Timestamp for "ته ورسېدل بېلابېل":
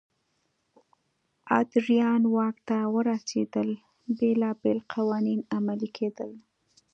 2.67-4.79